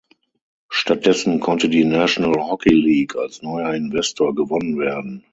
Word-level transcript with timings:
Stattdessen 0.71 1.39
konnte 1.41 1.69
die 1.69 1.83
National 1.85 2.43
Hockey 2.49 2.73
League 2.73 3.15
als 3.15 3.43
neuer 3.43 3.75
Investor 3.75 4.33
gewonnen 4.33 4.79
werden. 4.79 5.23